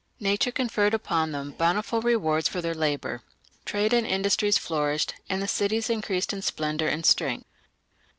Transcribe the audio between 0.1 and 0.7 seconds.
Nature